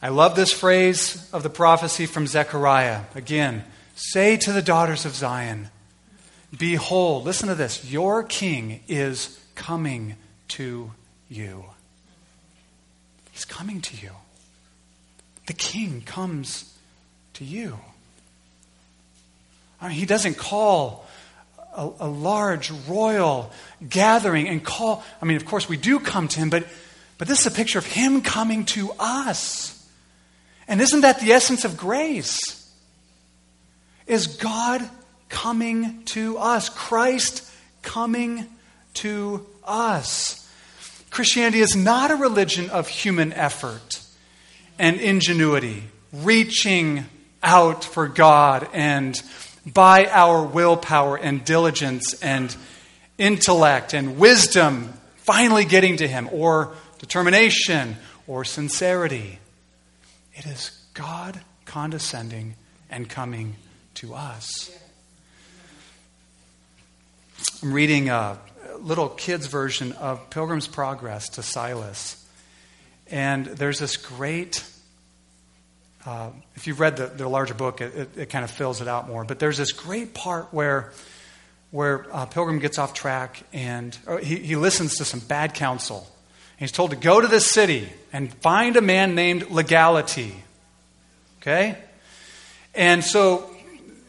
[0.01, 3.01] I love this phrase of the prophecy from Zechariah.
[3.13, 5.69] Again, say to the daughters of Zion,
[6.57, 10.15] Behold, listen to this, your king is coming
[10.47, 10.91] to
[11.27, 11.65] you.
[13.41, 14.11] He's coming to you.
[15.47, 16.77] The king comes
[17.33, 17.79] to you.
[19.81, 21.07] I mean, he doesn't call
[21.75, 23.51] a, a, large royal
[23.89, 25.03] gathering and call.
[25.19, 26.67] I mean, of course, we do come to him, but,
[27.17, 29.89] but this is a picture of him coming to us.
[30.67, 32.71] And isn't that the essence of grace?
[34.05, 34.87] Is God
[35.29, 37.51] coming to us, Christ
[37.81, 38.45] coming
[38.93, 40.40] to us.
[41.11, 44.01] Christianity is not a religion of human effort
[44.79, 47.05] and ingenuity, reaching
[47.43, 49.21] out for God and
[49.65, 52.55] by our willpower and diligence and
[53.17, 57.95] intellect and wisdom finally getting to Him, or determination
[58.27, 59.39] or sincerity.
[60.33, 62.55] It is God condescending
[62.89, 63.55] and coming
[63.95, 64.71] to us.
[67.61, 68.39] I'm reading a
[68.81, 72.17] little kid's version of Pilgrim's Progress to Silas.
[73.09, 74.63] And there's this great,
[76.05, 78.87] uh, if you've read the, the larger book, it, it, it, kind of fills it
[78.87, 79.23] out more.
[79.23, 80.91] But there's this great part where,
[81.71, 86.07] where uh, Pilgrim gets off track and he, he listens to some bad counsel
[86.61, 90.43] He's told to go to this city and find a man named Legality.
[91.41, 91.75] Okay?
[92.75, 93.49] And so,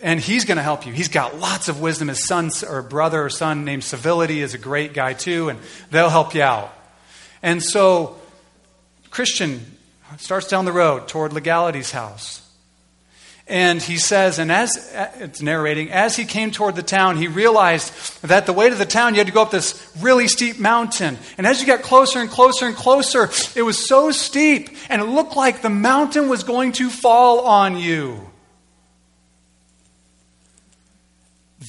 [0.03, 0.93] and he's going to help you.
[0.93, 2.09] He's got lots of wisdom.
[2.09, 5.61] His son or brother or son named Civility is a great guy too, and
[5.91, 6.75] they'll help you out.
[7.43, 8.19] And so,
[9.11, 9.65] Christian
[10.19, 12.41] starts down the road toward Legality's house.
[13.49, 18.23] And he says, and as it's narrating, as he came toward the town, he realized
[18.23, 21.19] that the way to the town, you had to go up this really steep mountain.
[21.37, 25.07] And as you got closer and closer and closer, it was so steep, and it
[25.07, 28.32] looked like the mountain was going to fall on you.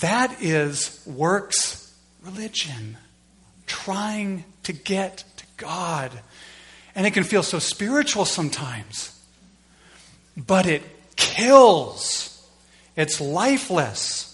[0.01, 2.97] That is works religion,
[3.67, 6.11] trying to get to God.
[6.95, 9.19] And it can feel so spiritual sometimes,
[10.37, 10.83] but it
[11.15, 12.29] kills.
[12.95, 14.29] It's lifeless.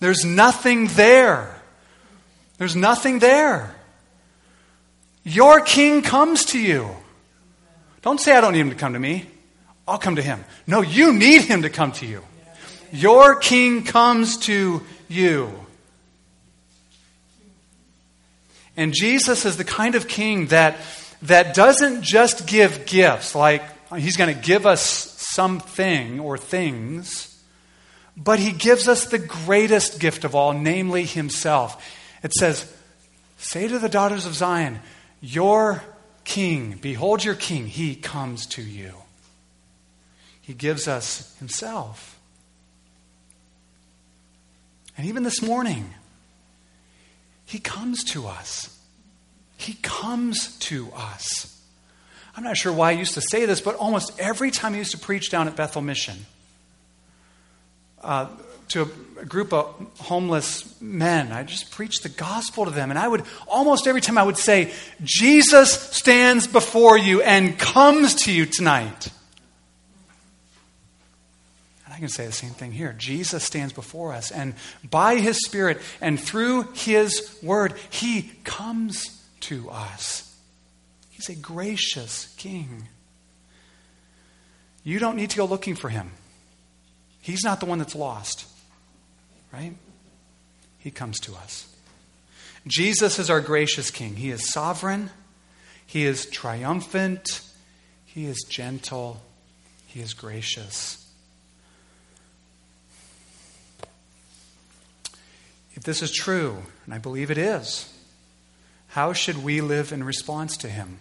[0.00, 1.60] There's nothing there.
[2.58, 3.74] There's nothing there.
[5.24, 6.88] Your king comes to you.
[8.02, 9.26] Don't say, I don't need him to come to me.
[9.86, 10.44] I'll come to him.
[10.66, 12.22] No, you need him to come to you.
[12.92, 15.52] Your king comes to you.
[18.76, 20.76] And Jesus is the kind of king that,
[21.22, 23.62] that doesn't just give gifts, like
[23.96, 24.80] he's going to give us
[25.34, 27.42] something or things,
[28.16, 31.84] but he gives us the greatest gift of all, namely himself.
[32.22, 32.72] It says,
[33.36, 34.80] Say to the daughters of Zion,
[35.20, 35.82] Your
[36.24, 38.94] king, behold your king, he comes to you.
[40.40, 42.17] He gives us himself.
[44.98, 45.94] And even this morning,
[47.46, 48.76] He comes to us.
[49.56, 51.54] He comes to us.
[52.36, 54.90] I'm not sure why I used to say this, but almost every time I used
[54.90, 56.26] to preach down at Bethel Mission
[58.02, 58.28] uh,
[58.68, 62.90] to a, a group of homeless men, I just preached the gospel to them.
[62.90, 64.72] And I would, almost every time, I would say,
[65.02, 69.10] Jesus stands before you and comes to you tonight.
[71.98, 72.94] I can say the same thing here.
[72.96, 74.54] Jesus stands before us, and
[74.88, 80.32] by his Spirit and through his word, he comes to us.
[81.10, 82.86] He's a gracious king.
[84.84, 86.12] You don't need to go looking for him.
[87.20, 88.46] He's not the one that's lost,
[89.52, 89.74] right?
[90.78, 91.66] He comes to us.
[92.64, 94.14] Jesus is our gracious king.
[94.14, 95.10] He is sovereign,
[95.84, 97.40] he is triumphant,
[98.04, 99.20] he is gentle,
[99.88, 101.04] he is gracious.
[105.88, 107.90] This is true, and I believe it is,
[108.88, 110.98] how should we live in response to him?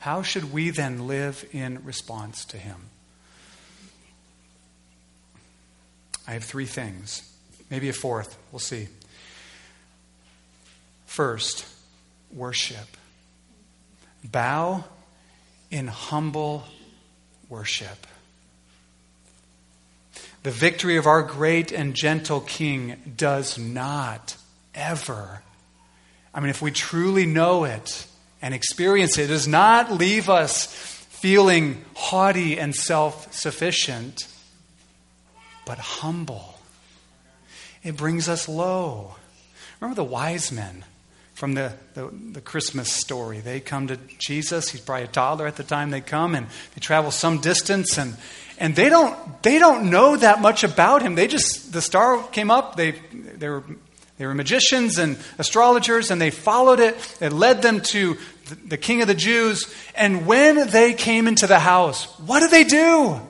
[0.00, 2.76] How should we then live in response to him?
[6.28, 7.22] I have three things,
[7.70, 8.36] maybe a fourth.
[8.52, 8.88] We'll see.
[11.06, 11.64] First,
[12.30, 12.98] worship.
[14.22, 14.84] Bow
[15.70, 16.64] in humble
[17.48, 18.06] worship.
[20.46, 24.36] The victory of our great and gentle King does not
[24.76, 25.42] ever,
[26.32, 28.06] I mean, if we truly know it,
[28.40, 34.28] and experience it does not leave us feeling haughty and self sufficient,
[35.66, 36.60] but humble.
[37.82, 39.16] It brings us low.
[39.80, 40.84] Remember the wise men
[41.34, 43.40] from the, the, the, Christmas story?
[43.40, 44.68] They come to Jesus.
[44.68, 48.16] He's probably a toddler at the time they come, and they travel some distance, and,
[48.58, 51.14] and they, don't, they don't know that much about him.
[51.14, 53.64] They just, the star came up, they, they were
[54.18, 56.96] they were magicians and astrologers, and they followed it.
[57.20, 58.16] It led them to
[58.66, 59.72] the king of the Jews.
[59.94, 63.20] And when they came into the house, what did they do?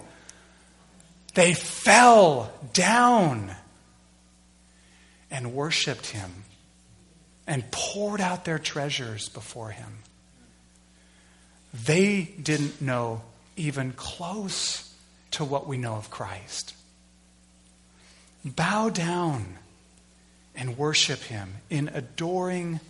[1.35, 3.55] They fell down
[5.31, 6.31] and worshiped him
[7.47, 9.99] and poured out their treasures before him.
[11.85, 13.23] They didn't know
[13.57, 14.86] even close
[15.37, 16.75] to what we know of Christ.
[18.43, 19.59] Bow down
[20.55, 22.81] and worship Him in adoring,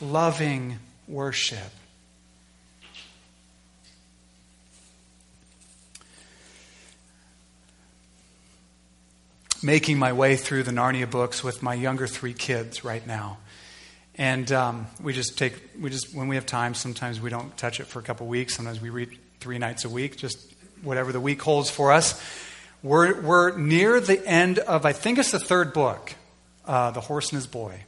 [0.00, 1.58] loving worship.
[9.62, 13.38] Making my way through the Narnia books with my younger three kids right now.
[14.16, 17.78] And um, we just take, we just, when we have time, sometimes we don't touch
[17.78, 18.56] it for a couple weeks.
[18.56, 20.53] Sometimes we read three nights a week, just
[20.84, 22.20] whatever the week holds for us.
[22.82, 26.14] We're, we're near the end of, I think it's the third book
[26.66, 27.80] uh, The Horse and His Boy.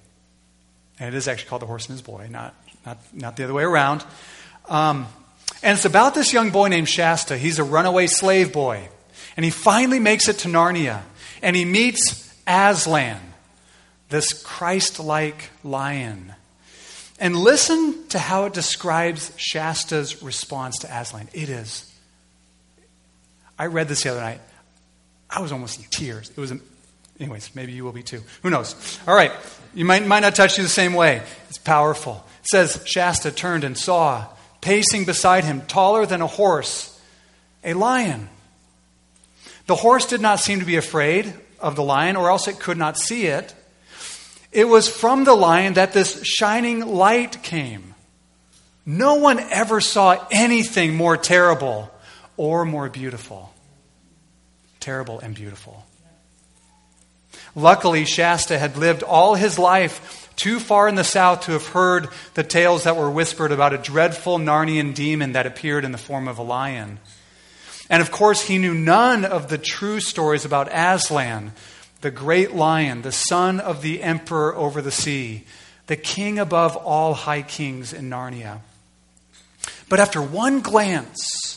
[0.98, 3.54] And it is actually called The Horse and His Boy, not, not, not the other
[3.54, 4.04] way around.
[4.68, 5.06] Um,
[5.62, 7.36] and it's about this young boy named Shasta.
[7.36, 8.88] He's a runaway slave boy.
[9.36, 11.02] And he finally makes it to Narnia.
[11.42, 13.20] And he meets Aslan,
[14.08, 16.34] this Christ like lion.
[17.18, 21.28] And listen to how it describes Shasta's response to Aslan.
[21.32, 21.92] It is.
[23.58, 24.40] I read this the other night.
[25.28, 26.30] I was almost in tears.
[26.30, 26.52] It was
[27.18, 28.22] Anyways, maybe you will be too.
[28.42, 29.00] Who knows?
[29.06, 29.32] All right.
[29.74, 31.22] You might, might not touch you the same way.
[31.48, 32.24] It's powerful.
[32.42, 34.26] It says Shasta turned and saw,
[34.60, 36.98] pacing beside him, taller than a horse,
[37.64, 38.28] a lion.
[39.66, 42.76] The horse did not seem to be afraid of the lion, or else it could
[42.76, 43.54] not see it.
[44.52, 47.94] It was from the lion that this shining light came.
[48.84, 51.90] No one ever saw anything more terrible
[52.36, 53.52] or more beautiful.
[54.80, 55.84] Terrible and beautiful.
[57.54, 62.08] Luckily, Shasta had lived all his life too far in the south to have heard
[62.34, 66.28] the tales that were whispered about a dreadful Narnian demon that appeared in the form
[66.28, 66.98] of a lion.
[67.88, 71.52] And of course, he knew none of the true stories about Aslan,
[72.02, 75.44] the great lion, the son of the emperor over the sea,
[75.86, 78.60] the king above all high kings in Narnia.
[79.88, 81.55] But after one glance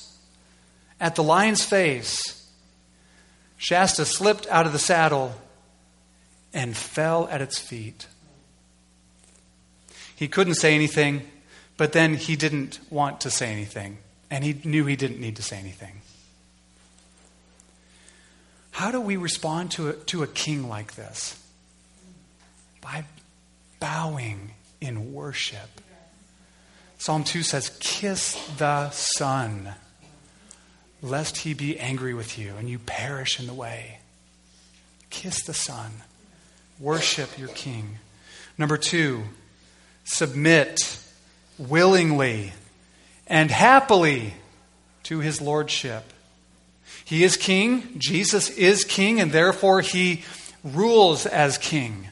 [0.99, 2.47] at the lion's face,
[3.57, 5.33] Shasta slipped out of the saddle
[6.53, 8.07] and fell at its feet.
[10.15, 11.29] He couldn't say anything,
[11.77, 15.43] but then he didn't want to say anything, and he knew he didn't need to
[15.43, 16.01] say anything.
[18.71, 21.41] How do we respond to a, to a king like this?
[22.81, 23.03] By
[23.79, 25.81] bowing in worship.
[26.97, 29.73] Psalm 2 says, Kiss the Son,
[31.01, 33.99] lest he be angry with you and you perish in the way.
[35.09, 35.91] Kiss the Son
[36.79, 37.97] Worship your king.
[38.57, 39.23] Number two,
[40.05, 40.97] submit
[41.57, 42.53] willingly
[43.27, 44.33] and happily
[45.03, 46.13] to his lordship.
[47.03, 50.23] He is king, Jesus is king, and therefore he
[50.63, 52.07] rules as king.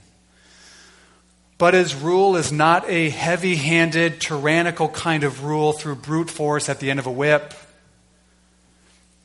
[1.57, 6.67] But his rule is not a heavy handed, tyrannical kind of rule through brute force
[6.67, 7.53] at the end of a whip.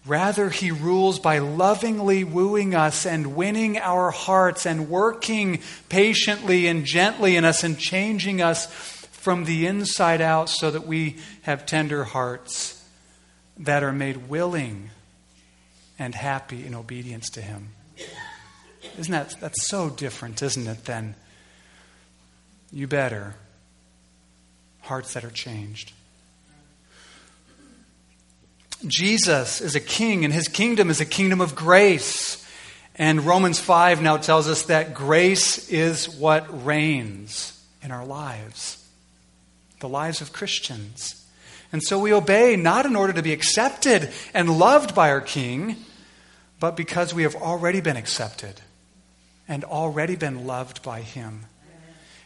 [0.04, 6.84] Rather, he rules by lovingly wooing us and winning our hearts and working patiently and
[6.84, 8.66] gently in us and changing us
[9.12, 12.84] from the inside out so that we have tender hearts
[13.56, 14.90] that are made willing
[15.98, 17.68] and happy in obedience to him.
[18.98, 21.14] Isn't that that's so different, isn't it, than
[22.72, 23.36] you better
[24.80, 25.92] hearts that are changed.
[28.86, 32.38] Jesus is a king, and his kingdom is a kingdom of grace.
[32.96, 38.84] And Romans 5 now tells us that grace is what reigns in our lives,
[39.80, 41.26] the lives of Christians.
[41.72, 45.76] And so we obey not in order to be accepted and loved by our king,
[46.60, 48.60] but because we have already been accepted
[49.48, 51.46] and already been loved by him.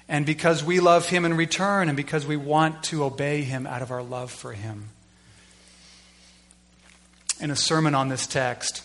[0.08, 3.82] And because we love him in return, and because we want to obey him out
[3.82, 4.90] of our love for him
[7.40, 8.82] in a sermon on this text,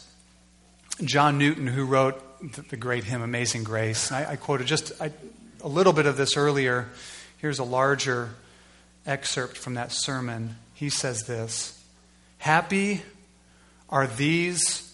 [1.04, 2.22] John Newton, who wrote
[2.70, 5.12] the great hymn Amazing Grace, I, I quoted just I,
[5.62, 6.90] a little bit of this earlier.
[7.38, 8.30] Here's a larger
[9.06, 10.58] excerpt from that sermon.
[10.74, 11.80] He says this
[12.40, 13.02] Happy
[13.90, 14.88] are these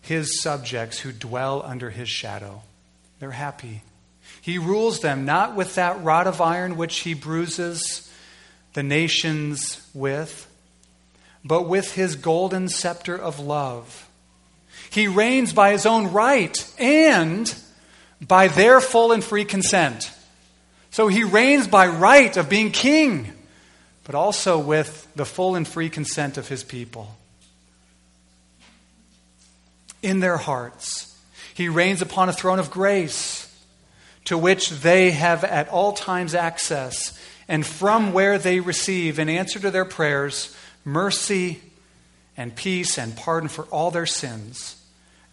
[0.00, 2.62] his subjects who dwell under his shadow.
[3.20, 3.82] They're happy.
[4.40, 8.10] He rules them not with that rod of iron which he bruises
[8.74, 10.48] the nations with
[11.44, 14.08] but with his golden scepter of love.
[14.90, 17.52] He reigns by his own right and
[18.20, 20.10] by their full and free consent.
[20.90, 23.32] So he reigns by right of being king,
[24.04, 27.16] but also with the full and free consent of his people.
[30.02, 31.16] In their hearts,
[31.54, 33.48] he reigns upon a throne of grace
[34.26, 37.18] to which they have at all times access,
[37.48, 41.60] and from where they receive, in answer to their prayers, mercy
[42.36, 44.82] and peace and pardon for all their sins,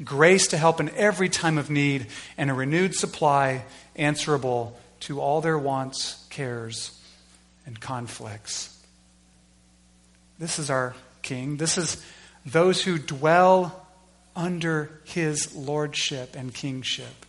[0.03, 3.63] grace to help in every time of need, and a renewed supply
[3.95, 6.99] answerable to all their wants, cares,
[7.65, 8.77] and conflicts.
[10.37, 11.57] This is our King.
[11.57, 12.03] This is
[12.45, 13.85] those who dwell
[14.35, 17.25] under his lordship and kingship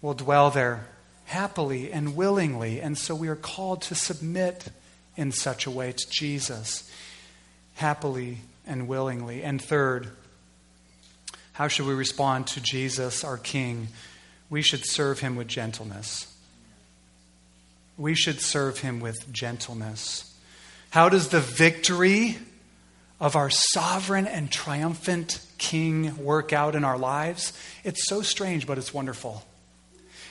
[0.00, 0.86] will dwell there
[1.26, 2.80] happily and willingly.
[2.80, 4.68] And so we are called to submit
[5.16, 6.90] in such a way to Jesus,
[7.74, 9.42] happily and willingly.
[9.42, 10.10] And third,
[11.52, 13.88] how should we respond to Jesus, our King?
[14.50, 16.32] We should serve him with gentleness.
[17.96, 20.34] We should serve him with gentleness.
[20.90, 22.38] How does the victory
[23.20, 27.52] of our sovereign and triumphant King work out in our lives?
[27.84, 29.44] It's so strange, but it's wonderful.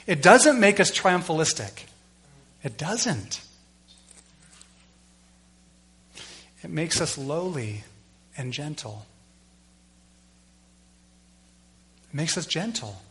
[0.05, 1.85] It doesn't make us triumphalistic.
[2.63, 3.41] It doesn't.
[6.63, 7.83] It makes us lowly
[8.37, 9.05] and gentle.
[12.09, 13.01] It makes us gentle.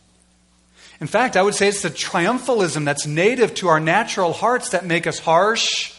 [0.99, 4.85] In fact, I would say it's the triumphalism that's native to our natural hearts that
[4.85, 5.93] make us harsh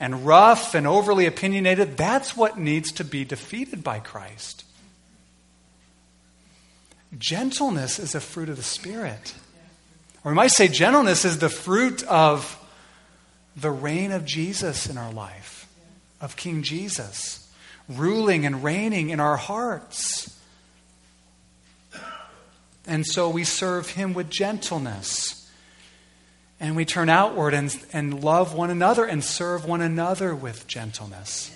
[0.00, 1.96] and rough and overly opinionated.
[1.96, 4.64] That's what needs to be defeated by Christ.
[7.18, 9.34] Gentleness is a fruit of the Spirit.
[10.24, 12.58] Or we might say gentleness is the fruit of
[13.56, 15.57] the reign of Jesus in our life
[16.20, 17.50] of King Jesus,
[17.88, 20.36] ruling and reigning in our hearts.
[22.86, 25.50] And so we serve him with gentleness.
[26.60, 31.54] And we turn outward and, and love one another and serve one another with gentleness.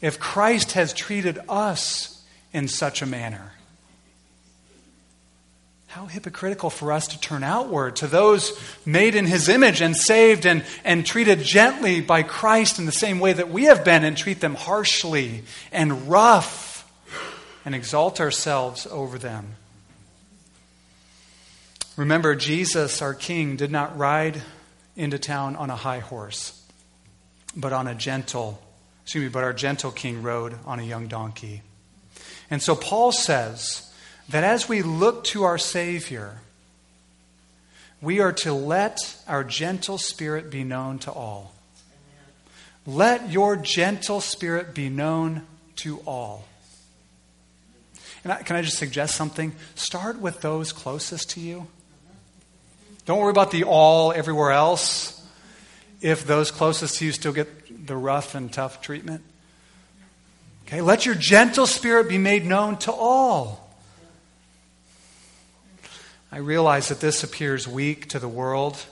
[0.00, 3.52] If Christ has treated us in such a manner,
[5.86, 10.44] how hypocritical for us to turn outward to those made in his image and saved
[10.44, 14.16] and, and treated gently by Christ in the same way that we have been and
[14.16, 16.90] treat them harshly and rough
[17.64, 19.54] and exalt ourselves over them.
[21.96, 24.42] Remember, Jesus, our King, did not ride
[24.96, 26.62] into town on a high horse,
[27.56, 28.60] but on a gentle,
[29.02, 31.62] excuse me, but our gentle King rode on a young donkey.
[32.50, 33.85] And so Paul says,
[34.28, 36.40] that as we look to our Savior,
[38.00, 41.54] we are to let our gentle spirit be known to all.
[42.86, 45.42] Let your gentle spirit be known
[45.76, 46.44] to all.
[48.22, 49.54] And I, can I just suggest something?
[49.74, 51.66] Start with those closest to you.
[53.04, 55.24] Don't worry about the all everywhere else
[56.00, 59.22] if those closest to you still get the rough and tough treatment.
[60.66, 63.65] Okay, let your gentle spirit be made known to all.
[66.32, 68.84] I realize that this appears weak to the world,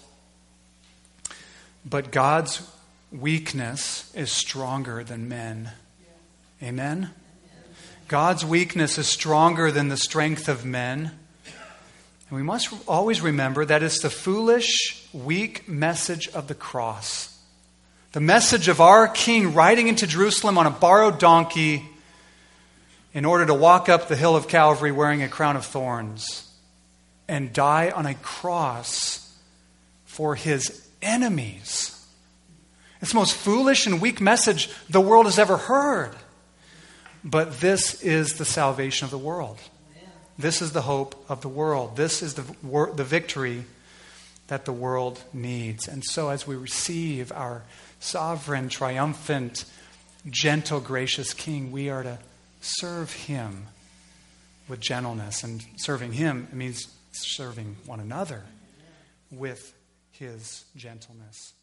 [1.84, 2.62] but God's
[3.10, 5.72] weakness is stronger than men.
[6.62, 7.10] Amen?
[8.06, 11.10] God's weakness is stronger than the strength of men.
[12.30, 17.36] And we must always remember that it's the foolish, weak message of the cross.
[18.12, 21.88] The message of our King riding into Jerusalem on a borrowed donkey
[23.12, 26.44] in order to walk up the hill of Calvary wearing a crown of thorns
[27.28, 29.36] and die on a cross
[30.04, 31.90] for his enemies.
[33.00, 36.14] It's the most foolish and weak message the world has ever heard.
[37.24, 39.58] But this is the salvation of the world.
[40.38, 41.96] This is the hope of the world.
[41.96, 42.42] This is the,
[42.94, 43.64] the victory
[44.48, 45.88] that the world needs.
[45.88, 47.62] And so, as we receive our
[48.00, 49.64] sovereign, triumphant,
[50.28, 52.18] gentle, gracious King, we are to
[52.60, 53.68] serve him
[54.68, 55.44] with gentleness.
[55.44, 58.44] And serving him means serving one another
[59.30, 59.74] with
[60.10, 61.54] his gentleness.